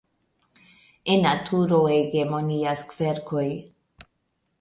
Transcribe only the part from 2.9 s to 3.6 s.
kverkoj.